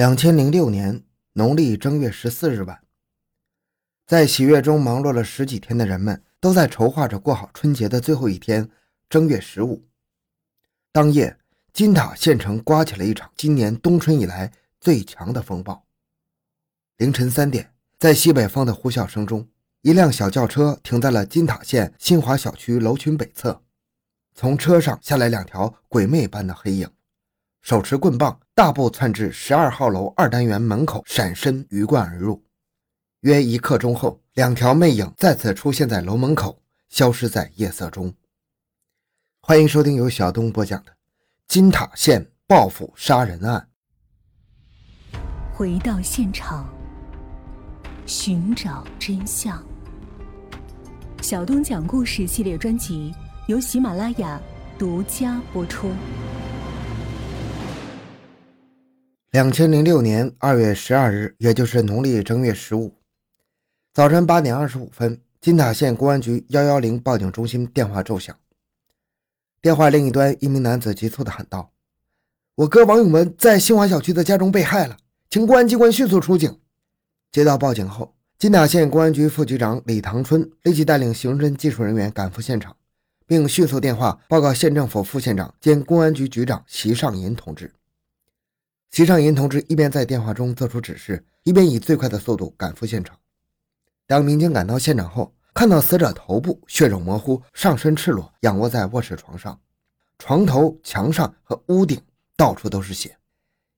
[0.00, 1.04] 两千零六年
[1.34, 2.82] 农历正月十四日晚，
[4.06, 8.66] 在喜悦中忙碌了十几天的人们，都在筹划着过好春节的最后一天——
[9.10, 9.84] 正月十五。
[10.90, 11.36] 当夜，
[11.74, 14.50] 金塔县城刮起了一场今年冬春以来
[14.80, 15.86] 最强的风暴。
[16.96, 19.46] 凌晨三点，在西北风的呼啸声中，
[19.82, 23.62] 一辆小轿车停在了金塔县新华小区楼群北侧，
[24.34, 26.90] 从车上下来两条鬼魅般的黑影。
[27.62, 32.42] 手持棍棒，大步窜至十二号楼二单元门口，闪身鱼贯而入。
[33.20, 38.12] 约一刻钟后，两条魅影再次出现在楼门口，消失在夜色中。
[39.42, 40.90] 欢迎收听由小东播讲的
[41.48, 43.68] 《金塔县报复杀人案》。
[45.52, 46.66] 回到现场，
[48.06, 49.62] 寻找真相。
[51.20, 53.14] 小东讲故事系列专辑
[53.48, 54.40] 由喜马拉雅
[54.78, 55.90] 独家播出。
[59.30, 62.96] 两千零六年二月十二日，也就是农历正月十五，
[63.94, 68.36] 早晨八点二十五分，金塔县公安局幺幺零报警中心电话骤响。
[69.62, 71.70] 电话另一端，一名男子急促地喊道
[72.56, 74.96] ：“我哥王永文在新华小区的家中被害了，
[75.28, 76.58] 请公安机关迅速出警。”
[77.30, 82.74] 接到报警后，金塔县公安局副局长李唐春立即带领刑侦技术人员赶赴现场，
[83.28, 87.72] 并迅速电话报告县政府副县长兼公安局局长席尚银同志。
[88.90, 93.16] 席尚银同志一边在电话中做出指示，一边以最快的速度赶赴现场。
[94.04, 99.60] 当民警赶到现场后，看到死者头部血肉模糊，上身赤裸，仰卧在卧室床上，
[100.18, 102.02] 床头、墙上和屋顶
[102.36, 103.16] 到处都是血。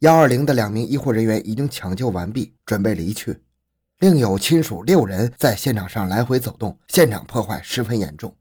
[0.00, 3.40] 幺二零的两名医护人员已经抢救完毕，准备离去，
[4.00, 8.36] 另有亲属六人在现场上来回走动，现场破坏十分严重。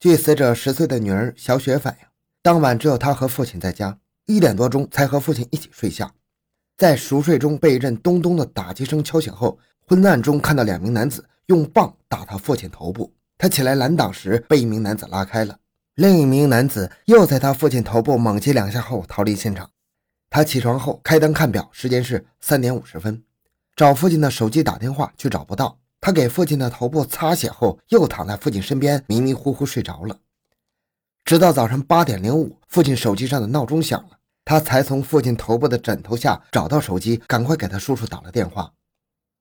[0.00, 2.06] 据死者十岁的女儿小雪反映，
[2.40, 3.98] 当晚只有她和父亲在家。
[4.26, 6.12] 一点多钟才和父亲一起睡下，
[6.76, 15.56] 在熟睡中被一阵咚咚的打击声敲醒后，昏暗中看到两名男子用棒打他父亲头部，他起来拦挡时被一名男子拉开了，
[15.94, 19.70] 另一名男子又在他父亲头部猛击两下后逃离现场。
[20.28, 23.22] 他起床后开灯看表，时间是三点五十分，
[23.76, 25.78] 找父亲的手机打电话却找不到。
[26.00, 30.18] 他给父亲的头部擦血后，又躺在父亲身边迷迷糊糊睡着了。
[31.26, 34.10] 直到早上八点零五，父亲手机上的闹钟响了。
[34.44, 38.72] 他才从父亲头部的枕头下找到手机，赶快给他叔叔打了电话。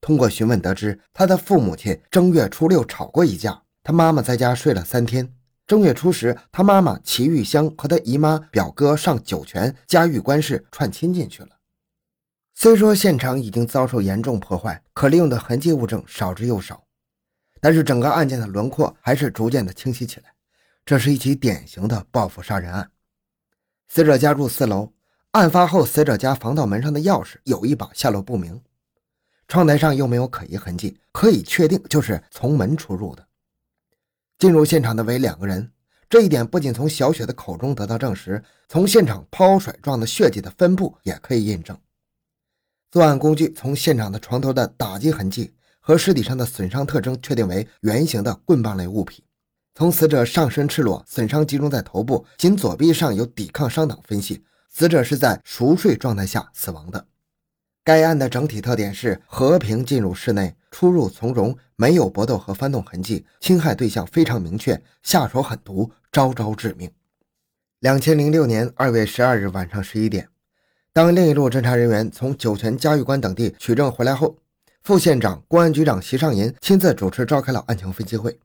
[0.00, 5.30] 通过询问得知，他的父母亲正月初六吵过一架，他妈妈在家睡了三天。
[5.66, 11.50] 正月初十，他妈妈齐玉香和他姨妈、表哥上酒泉嘉峪关市串亲戚去了。
[12.54, 16.84] 虽说现场已经遭受严重破坏，可利用的痕迹物证少之又少，
[17.60, 20.32] 但是整个案件的轮廓还是逐渐的清晰起来。
[20.86, 22.88] 这是一起典型的报复杀人案。
[23.88, 24.92] 死者家住四楼，
[25.32, 28.62] 案发后，死者家防盗门上的钥匙有一把下落不明，
[29.48, 33.26] 窗台上又没有可疑痕迹，可以确定就是从门出入的。
[34.38, 35.72] 进入现场的为两个人，
[36.08, 41.76] 这一点不仅从小雪的口中得到证实，从现场抛甩状的血迹的分布也可以印证。
[42.92, 49.24] 作案工具从现场的床头的打击痕迹和尸体上的损伤特征确定为圆形的棍棒类物品。
[49.78, 57.06] 从死者上身赤裸、损伤集中在头部，仅左臂上有抵抗伤等分析，死者是在熟睡状态下死亡的。
[57.84, 66.90] 该案的整体特点是和平进入室内，出入从容，没有搏斗和翻动痕迹，侵害对象非常明确，下手狠毒，招招致命。
[67.80, 70.26] 两千零六年二月十二日晚上十一点，
[70.94, 74.38] 当另一路侦查人员从酒泉嘉峪关等地取证回来后，
[74.82, 78.40] 副县长、公安局长席尚银亲自主持召开了案情分析会。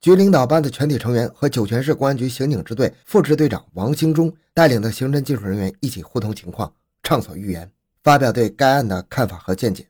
[0.00, 6.72] 局领导班的全体成员和酒泉市公安局刑警支队副支队长王兴忠带领的刑侦技术人员一起互通情况，
[7.02, 7.70] 畅所欲言，
[8.02, 9.86] 发表对该案的看法和见解。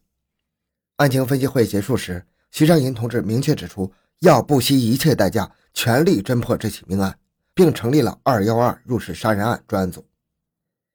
[0.97, 7.17] 案情分析会结束时，徐尚银同志明确指出，要不惜一切代价，全力侦破这起命案，
[7.55, 10.05] 并成立了“二幺二入室杀人案”专案组，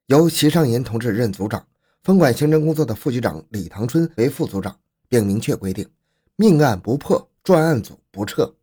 [0.07, 1.65] 由徐尚银同志任组长，
[2.03, 4.77] 分管刑侦工作的副局长李唐春为副组长，
[5.07, 5.89] 并明确规定：
[6.35, 8.53] 命案不破，专案组不撤。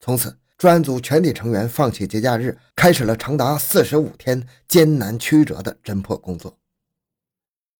[0.00, 6.58] 从此，专案组全体成员放弃节假日，开始了长达四十五天艰难曲折的侦破工作。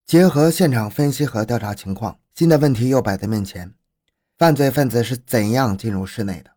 [0.05, 3.73] 结合现场分析和调查情况，新的问题又摆在面前：
[4.37, 6.51] 犯罪分子是怎样进入室内的？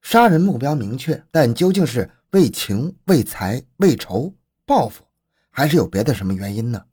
[0.00, 4.34] 杀人目标明确，但究竟是为情、为财、为仇、
[4.64, 5.04] 报复，
[5.50, 6.84] 还是有别的什么原因呢？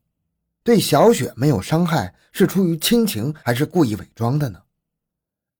[0.62, 4.60] 对小雪没有伤害，是出于亲情，还是故意伪装的呢？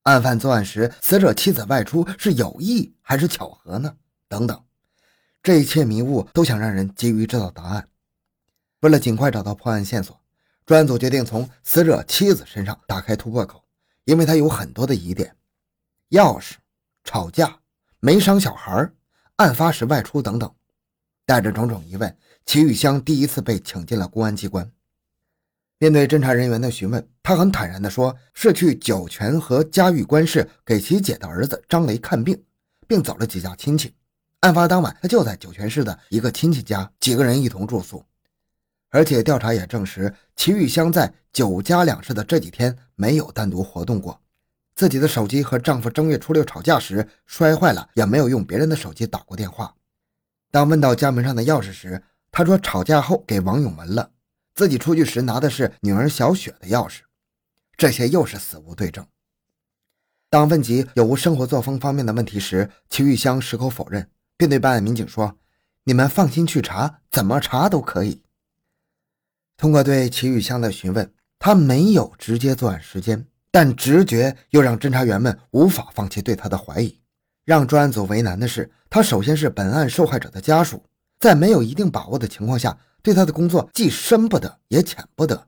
[0.06, 3.92] 案犯作案时，死者妻子外出是有意还是巧合呢？
[4.28, 4.62] 等等，
[5.42, 7.88] 这一切迷雾都想让人急于知道答案。
[8.82, 10.16] 为了尽快找到破案线索，
[10.64, 13.64] 专案组决定从死者妻子身上打开突破口，
[14.04, 15.34] 因为他有很多的疑点：
[16.10, 16.52] 钥匙、
[17.02, 17.58] 吵架、
[17.98, 18.88] 没伤小孩、
[19.36, 20.48] 案发时外出等等。
[21.24, 24.70] 带着种种疑问，齐玉香第一次被请进了公安机关。
[25.78, 32.42] 面对侦查人员的询问，他很坦然地说：“是去酒泉和嘉峪关市给其姐的儿子张雷看病，
[32.86, 33.92] 并走了几家亲戚。
[34.40, 38.02] 案发当晚，他就在酒泉市的一个亲戚家，几个人一同住宿。
[38.88, 44.18] 而且调查也证实，齐玉香在酒家两市的这几天没有单独活动过。
[44.74, 49.74] 自己的手机和丈夫正月初六吵架时摔坏了，也没有用别人的手机打过电话。
[50.50, 52.02] 当问到家门上的钥匙时，
[52.32, 54.10] 他说吵架后给王永文了。”
[54.56, 57.00] 自己出去时拿的是女儿小雪的钥匙，
[57.76, 59.06] 这些又是死无对证。
[60.30, 65.36] 当问及有无生活作风方面的问题时，齐玉香矢口否认，并对办案民警说
[65.84, 68.22] ：“你们放心去查，怎么查都可以。”
[69.58, 76.98] 通过对齐玉香的询问，他没有直接作案时间，但直觉又让侦查员们无法放弃对他的怀疑。
[77.44, 80.82] 让专案组为难的是，他首先是本案受害者的家属，
[81.20, 82.78] 在没有一定把握的情况下。
[83.06, 85.46] 对他的工作既深不得也浅不得，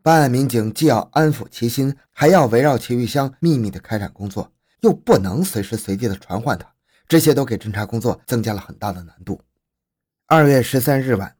[0.00, 4.52] 办案民警既要安抚其心，还要围绕齐玉香秘密的开展工作，
[4.82, 6.72] 又不能随时随地的传唤他，
[7.08, 9.40] 这些都给侦查工作增加了很大的难度。
[10.26, 11.34] 二月十三日晚，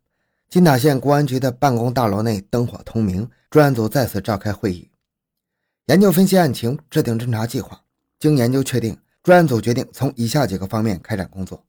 [0.50, 4.90] 金塔县公安局的办公大楼内灯火通明，专案组再次召开会议，
[5.86, 7.80] 研究分析案情，制定侦查计划。
[8.18, 11.64] 经研究确定，专案组决定从以下几个方面开展工作：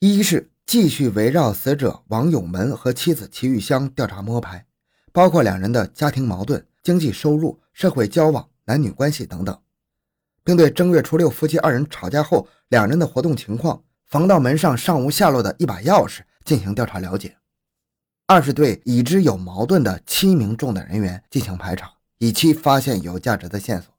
[0.00, 0.50] 一是。
[0.68, 4.66] 继续围绕死者王永文和妻子齐玉香调查摸排，
[5.12, 9.58] 包括两人的家庭矛盾、经济收入、社会交往、男女关系等等，
[10.44, 17.38] 并对正月初六夫妻二人吵架后两人的活动情况、防盗门上上无下落的一把钥匙进行调查了解。
[18.26, 23.94] 二是对已知有矛盾的七名重点人员进行排查，以期发现有价值的线索。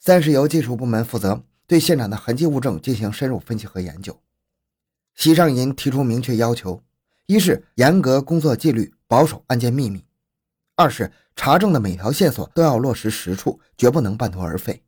[0.00, 4.18] 三是由技术部门负责对现场的痕迹物证进行深入分析和研究。
[5.20, 6.82] 席尚银提出明确要求：
[7.26, 10.00] 一是严格工作纪律，保守案件秘密；
[10.76, 14.80] 二是查证的每条线索都要落实实处，绝不能半途而废；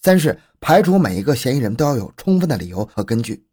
[0.00, 3.44] 三是排除每一个嫌疑人都要有充分的理由和根据；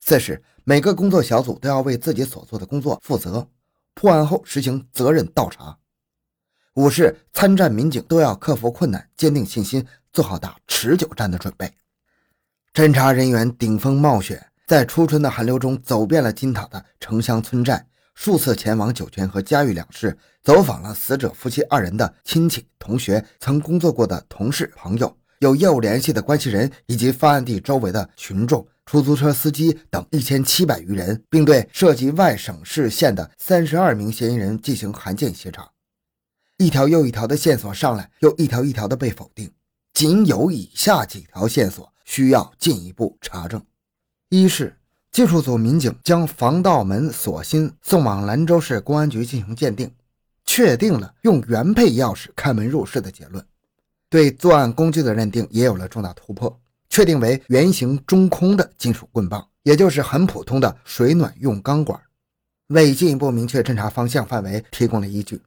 [0.00, 3.46] 四是每个工作小组都要为自己所做的工作负责，
[3.92, 5.76] 破案后实行责任倒查；
[6.76, 11.70] 五是参战民警都要克服困难，坚定信心，做好打持久战的准备。
[12.72, 14.46] 侦查人员顶风冒雪。
[14.66, 17.86] 在初春的寒流中，走遍了金塔的城乡村寨，
[18.16, 35.70] 数次前往酒泉和嘉峪两市，走访了死者夫妻二人的亲戚、同学、曾工作过的同事、朋友、有业务联系的关系人，以及发案地周围的群众、出租车司机等一千七百余人，并对涉及外省市县的三十二名嫌疑人进行函件协查。
[36.56, 39.48] 一条又一条的线索上来，又一条一条的被否定，
[39.94, 43.62] 仅有以下几条线索需要进一步查证。
[44.28, 44.76] 一是
[45.12, 49.88] 技术组民警将防盗门锁芯送往兰州市公安局进行鉴定，
[50.44, 53.44] 确定了用原配钥匙开门入室的结论，
[54.10, 62.00] 对作案工具的认定也有了重大突破，确定为圆形中空的金属棍棒，也就是很普通的水暖用钢管，
[62.66, 65.40] 为进一步明确侦查方向范围提供了依据。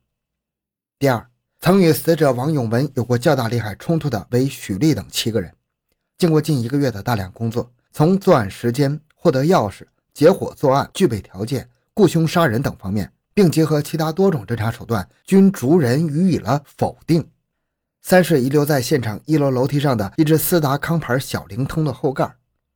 [0.98, 1.28] 第二，
[1.60, 5.54] 曾与死者王永文有过较大利害冲突的为许丽等七个人，
[6.18, 7.69] 经过近一个月的大量工作。
[7.92, 17.28] 从作案时间、获得钥匙、结伙作案、具备条件、雇凶杀人等方面，并结合其他多种侦查手段，均逐人予以了否定。
[18.02, 22.34] 三是遗留在现场一楼楼梯上的一只斯达康牌小灵通的后盖。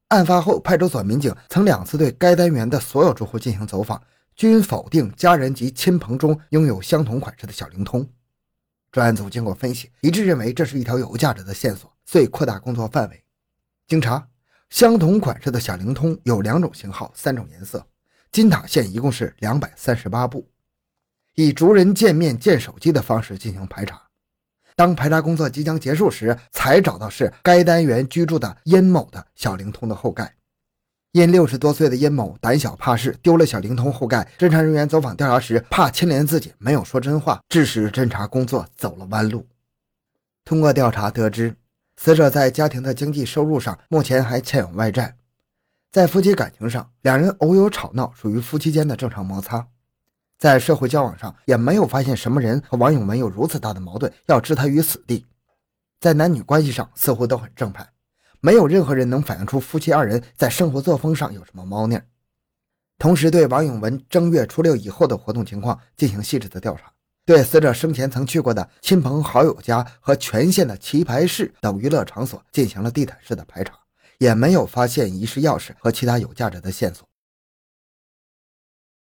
[0.09, 4.01] 案发后，派出所民警曾两次对该单元的所有住户进行走访，
[4.35, 8.07] 均否定家人及亲朋中拥有相同款式的小灵通。
[8.91, 13.23] 专案组经过分析，一致认为这是一条有价值的线索，遂扩大工作范围。
[13.87, 14.27] 经查。
[14.73, 17.85] 相同款式的小灵通有两种型号、三种颜色。
[18.31, 20.49] 金塔县一共是两百三十八部，
[21.35, 24.01] 以逐人见面、见手机的方式进行排查。
[24.75, 30.33] 当排查工作即将结束时，才找到是该单元居住的殷某的小灵通的后盖。
[31.11, 34.27] 因六十多岁的殷某胆小怕事，丢了小灵通后盖。
[34.39, 39.45] 侦查人员走访调查时，怕牵连自己，没有说真话，致使侦查工作走了弯路。
[40.43, 41.55] 通过调查得知。
[42.03, 45.15] 死者在家庭的经济收入上目前还欠有外债，
[45.89, 49.65] 在夫妻感情上，两人偶有吵闹，属于夫妻间的正常摩擦。
[50.37, 55.25] 在社会交往上，也没有发现什么人和王永文有如此大的矛盾，要置他于死地。
[56.01, 57.87] 在男女关系上，似乎都很正派，
[58.41, 61.97] 没有任何人能反映出夫妻二人在生活作风上有什么猫腻。
[62.97, 66.91] 同时，对王永文正月初六以后的活动情况进行细致的调查，
[67.25, 73.73] 对死者生前曾去过的亲朋好友家和全县的棋牌室等娱乐场所进行了地毯式的排查，
[74.17, 77.07] 也没有发现遗失钥匙和其他有价值的线索。